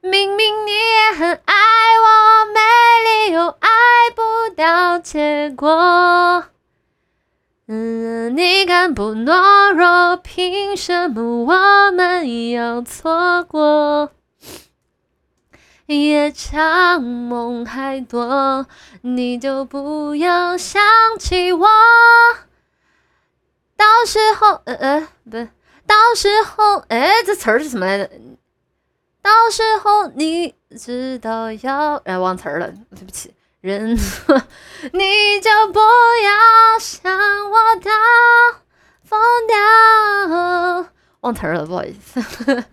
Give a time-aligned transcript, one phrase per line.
[0.00, 1.54] 明明你也很爱
[2.02, 2.60] 我，没
[3.26, 3.68] 理由爱
[4.14, 6.44] 不到结果。
[7.66, 10.16] 嗯，你敢不懦弱？
[10.16, 14.12] 凭什么我们要错过？
[15.86, 18.66] 夜长梦还多，
[19.02, 20.80] 你就不要想
[21.18, 21.66] 起我。
[23.76, 25.48] 到时候，呃呃，不，
[25.86, 28.10] 到时候，哎，这词儿是什么来着？
[29.28, 33.94] 到时候你知道要，哎，忘词儿了，对不起，人，
[34.92, 37.12] 你就不要想
[37.50, 37.90] 我到
[39.04, 42.64] 疯掉，忘词儿了，不好意思。